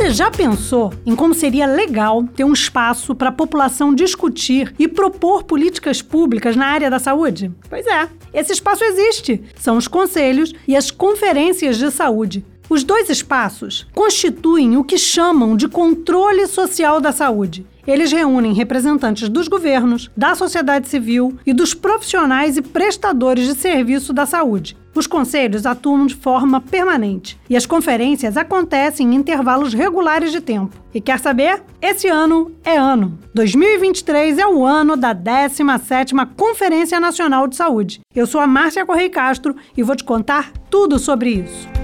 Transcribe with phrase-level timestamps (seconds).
[0.00, 4.88] Você já pensou em como seria legal ter um espaço para a população discutir e
[4.88, 7.52] propor políticas públicas na área da saúde?
[7.68, 9.42] Pois é, esse espaço existe.
[9.56, 12.42] São os conselhos e as conferências de saúde.
[12.70, 17.66] Os dois espaços constituem o que chamam de controle social da saúde.
[17.86, 24.12] Eles reúnem representantes dos governos, da sociedade civil e dos profissionais e prestadores de serviço
[24.12, 24.76] da saúde.
[24.94, 30.76] Os conselhos atuam de forma permanente e as conferências acontecem em intervalos regulares de tempo.
[30.92, 31.62] E quer saber?
[31.80, 33.16] Esse ano é ano.
[33.32, 38.00] 2023 é o ano da 17ª Conferência Nacional de Saúde.
[38.14, 41.79] Eu sou a Márcia Correia Castro e vou te contar tudo sobre isso.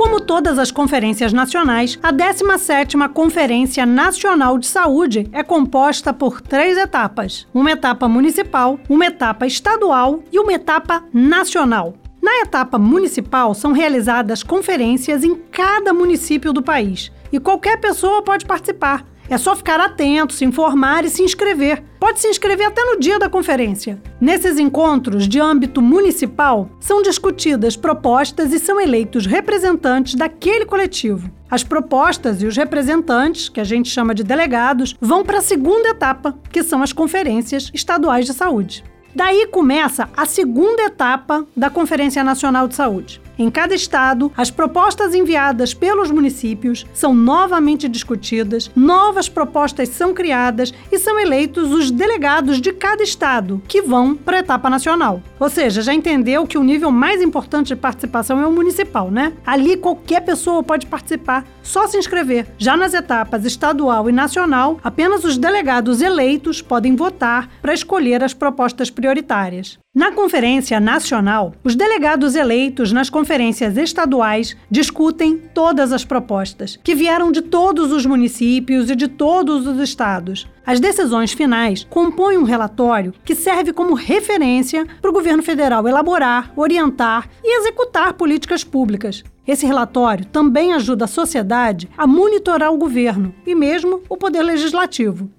[0.00, 6.78] Como todas as conferências nacionais, a 17ª Conferência Nacional de Saúde é composta por três
[6.78, 11.92] etapas: uma etapa municipal, uma etapa estadual e uma etapa nacional.
[12.22, 18.46] Na etapa municipal, são realizadas conferências em cada município do país e qualquer pessoa pode
[18.46, 21.82] participar, é só ficar atento, se informar e se inscrever.
[22.00, 24.02] Pode se inscrever até no dia da conferência.
[24.20, 31.30] Nesses encontros de âmbito municipal, são discutidas propostas e são eleitos representantes daquele coletivo.
[31.48, 35.90] As propostas e os representantes, que a gente chama de delegados, vão para a segunda
[35.90, 38.84] etapa, que são as conferências estaduais de saúde.
[39.14, 43.20] Daí começa a segunda etapa da Conferência Nacional de Saúde.
[43.40, 50.74] Em cada estado, as propostas enviadas pelos municípios são novamente discutidas, novas propostas são criadas
[50.92, 55.22] e são eleitos os delegados de cada estado, que vão para a etapa nacional.
[55.38, 59.32] Ou seja, já entendeu que o nível mais importante de participação é o municipal, né?
[59.46, 62.46] Ali qualquer pessoa pode participar, só se inscrever.
[62.58, 68.34] Já nas etapas estadual e nacional, apenas os delegados eleitos podem votar para escolher as
[68.34, 69.78] propostas prioritárias.
[69.92, 73.29] Na Conferência Nacional, os delegados eleitos nas conferências
[73.76, 79.78] estaduais discutem todas as propostas, que vieram de todos os municípios e de todos os
[79.78, 80.48] estados.
[80.66, 86.52] As decisões finais compõem um relatório que serve como referência para o governo federal elaborar,
[86.56, 89.22] orientar e executar políticas públicas.
[89.46, 95.30] Esse relatório também ajuda a sociedade a monitorar o governo e mesmo o poder legislativo.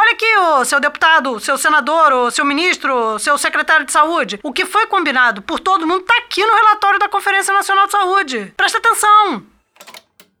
[0.00, 4.38] Olha aqui, o seu deputado, seu senador, o seu ministro, seu secretário de saúde.
[4.44, 7.90] O que foi combinado por todo mundo está aqui no relatório da Conferência Nacional de
[7.90, 8.54] Saúde.
[8.56, 9.42] Presta atenção!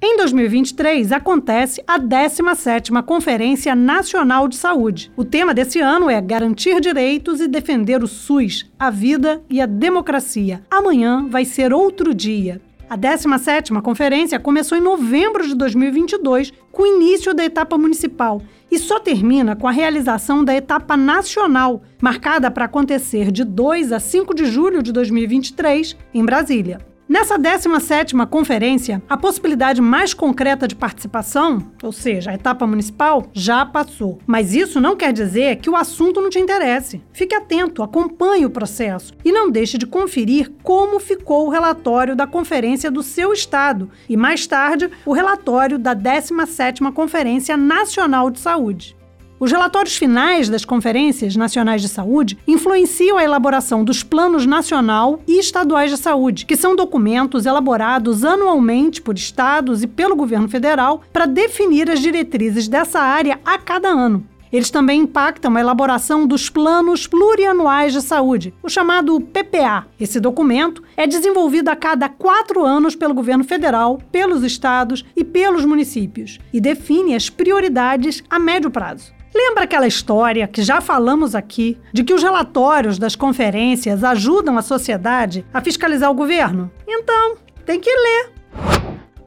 [0.00, 5.12] Em 2023, acontece a 17ª Conferência Nacional de Saúde.
[5.18, 9.66] O tema desse ano é Garantir Direitos e Defender o SUS, a Vida e a
[9.66, 10.64] Democracia.
[10.70, 12.58] Amanhã vai ser outro dia.
[12.92, 18.78] A 17ª conferência começou em novembro de 2022, com o início da etapa municipal, e
[18.78, 24.34] só termina com a realização da etapa nacional, marcada para acontecer de 2 a 5
[24.34, 26.91] de julho de 2023, em Brasília.
[27.12, 33.66] Nessa 17ª conferência, a possibilidade mais concreta de participação, ou seja, a etapa municipal, já
[33.66, 34.18] passou.
[34.26, 37.02] Mas isso não quer dizer que o assunto não te interesse.
[37.12, 42.26] Fique atento, acompanhe o processo e não deixe de conferir como ficou o relatório da
[42.26, 48.96] conferência do seu estado e mais tarde o relatório da 17ª Conferência Nacional de Saúde.
[49.42, 55.40] Os relatórios finais das conferências nacionais de saúde influenciam a elaboração dos planos nacional e
[55.40, 61.26] estaduais de saúde, que são documentos elaborados anualmente por estados e pelo governo federal para
[61.26, 64.24] definir as diretrizes dessa área a cada ano.
[64.52, 69.88] Eles também impactam a elaboração dos planos plurianuais de saúde, o chamado PPA.
[69.98, 75.64] Esse documento é desenvolvido a cada quatro anos pelo governo federal, pelos estados e pelos
[75.64, 79.12] municípios e define as prioridades a médio prazo.
[79.34, 84.62] Lembra aquela história que já falamos aqui de que os relatórios das conferências ajudam a
[84.62, 86.70] sociedade a fiscalizar o governo?
[86.86, 88.32] Então, tem que ler.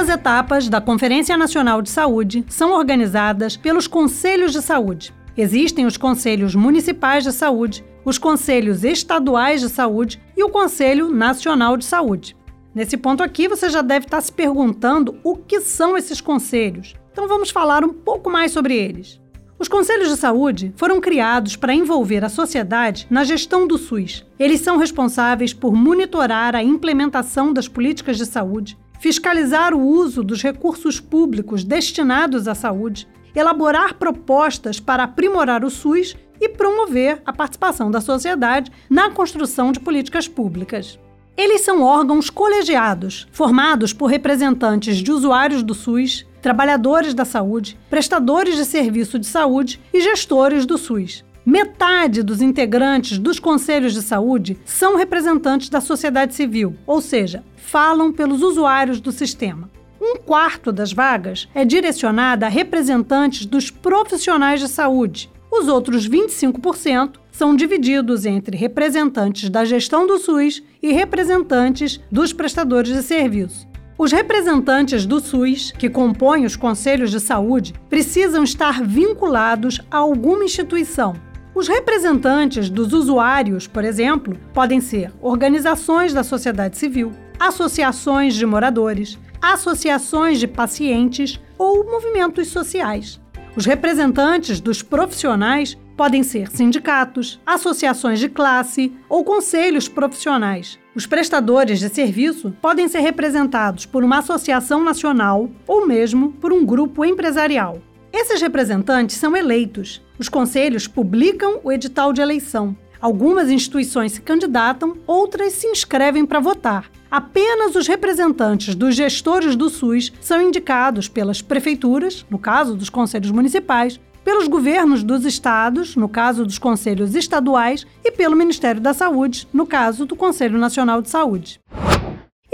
[0.03, 5.13] as etapas da Conferência Nacional de Saúde são organizadas pelos Conselhos de Saúde.
[5.37, 11.77] Existem os Conselhos Municipais de Saúde, os Conselhos Estaduais de Saúde e o Conselho Nacional
[11.77, 12.35] de Saúde.
[12.75, 16.95] Nesse ponto aqui, você já deve estar se perguntando o que são esses conselhos.
[17.13, 19.21] Então vamos falar um pouco mais sobre eles.
[19.57, 24.25] Os conselhos de saúde foram criados para envolver a sociedade na gestão do SUS.
[24.37, 30.41] Eles são responsáveis por monitorar a implementação das políticas de saúde, fiscalizar o uso dos
[30.41, 33.05] recursos públicos destinados à saúde,
[33.35, 39.79] elaborar propostas para aprimorar o SUS e promover a participação da sociedade na construção de
[39.81, 40.97] políticas públicas.
[41.35, 48.55] Eles são órgãos colegiados, formados por representantes de usuários do SUS, trabalhadores da saúde, prestadores
[48.55, 51.25] de serviço de saúde e gestores do SUS.
[51.45, 58.13] Metade dos integrantes dos conselhos de saúde são representantes da sociedade civil, ou seja, falam
[58.13, 59.69] pelos usuários do sistema.
[60.01, 65.29] Um quarto das vagas é direcionada a representantes dos profissionais de saúde.
[65.51, 72.93] Os outros 25% são divididos entre representantes da gestão do SUS e representantes dos prestadores
[72.93, 73.67] de serviço.
[73.97, 80.45] Os representantes do SUS, que compõem os conselhos de saúde, precisam estar vinculados a alguma
[80.45, 81.13] instituição,
[81.55, 89.19] os representantes dos usuários, por exemplo, podem ser organizações da sociedade civil, associações de moradores,
[89.41, 93.21] associações de pacientes ou movimentos sociais.
[93.55, 100.79] Os representantes dos profissionais podem ser sindicatos, associações de classe ou conselhos profissionais.
[100.95, 106.65] Os prestadores de serviço podem ser representados por uma associação nacional ou mesmo por um
[106.65, 107.79] grupo empresarial.
[108.13, 109.99] Esses representantes são eleitos.
[110.19, 112.77] Os conselhos publicam o edital de eleição.
[113.01, 116.91] Algumas instituições se candidatam, outras se inscrevem para votar.
[117.09, 123.31] Apenas os representantes dos gestores do SUS são indicados pelas prefeituras, no caso dos conselhos
[123.31, 129.47] municipais, pelos governos dos estados, no caso dos conselhos estaduais, e pelo Ministério da Saúde,
[129.51, 131.59] no caso do Conselho Nacional de Saúde.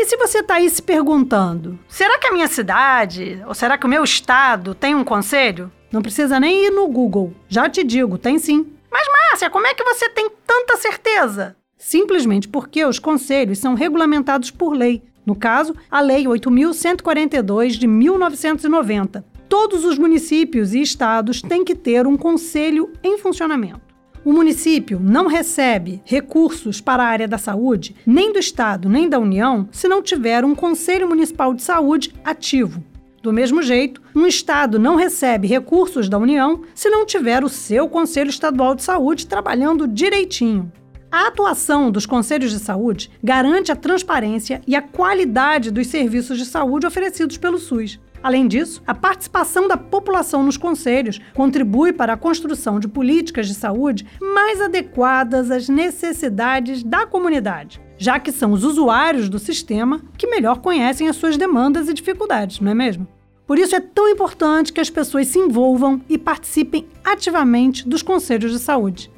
[0.01, 3.85] E se você está aí se perguntando, será que a minha cidade ou será que
[3.85, 5.69] o meu estado tem um conselho?
[5.91, 7.33] Não precisa nem ir no Google.
[7.49, 8.65] Já te digo, tem sim.
[8.89, 11.57] Mas Márcia, como é que você tem tanta certeza?
[11.77, 15.03] Simplesmente porque os conselhos são regulamentados por lei.
[15.25, 19.25] No caso, a Lei 8.142 de 1990.
[19.49, 23.88] Todos os municípios e estados têm que ter um conselho em funcionamento.
[24.25, 29.17] O município não recebe recursos para a área da saúde, nem do Estado, nem da
[29.17, 32.83] União, se não tiver um Conselho Municipal de Saúde ativo.
[33.23, 37.87] Do mesmo jeito, um Estado não recebe recursos da União se não tiver o seu
[37.87, 40.71] Conselho Estadual de Saúde trabalhando direitinho.
[41.11, 46.45] A atuação dos conselhos de saúde garante a transparência e a qualidade dos serviços de
[46.45, 47.99] saúde oferecidos pelo SUS.
[48.21, 53.53] Além disso, a participação da população nos conselhos contribui para a construção de políticas de
[53.53, 60.27] saúde mais adequadas às necessidades da comunidade, já que são os usuários do sistema que
[60.27, 63.07] melhor conhecem as suas demandas e dificuldades, não é mesmo?
[63.47, 68.51] Por isso é tão importante que as pessoas se envolvam e participem ativamente dos conselhos
[68.51, 69.09] de saúde.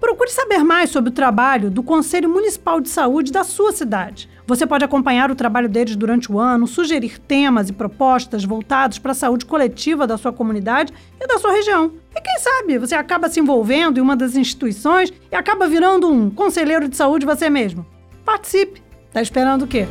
[0.00, 4.28] Procure saber mais sobre o trabalho do Conselho Municipal de Saúde da sua cidade.
[4.46, 9.10] Você pode acompanhar o trabalho deles durante o ano, sugerir temas e propostas voltados para
[9.10, 11.92] a saúde coletiva da sua comunidade e da sua região.
[12.14, 16.30] E quem sabe você acaba se envolvendo em uma das instituições e acaba virando um
[16.30, 17.84] conselheiro de saúde você mesmo.
[18.24, 18.80] Participe!
[19.12, 19.86] Tá esperando o quê?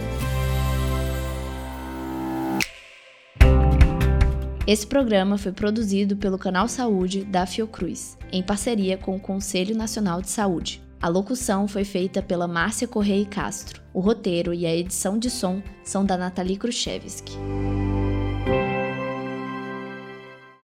[4.65, 10.21] Esse programa foi produzido pelo Canal Saúde da Fiocruz, em parceria com o Conselho Nacional
[10.21, 10.84] de Saúde.
[11.01, 13.81] A locução foi feita pela Márcia Correia Castro.
[13.93, 17.33] O roteiro e a edição de som são da Nathalie Khrushchevsky.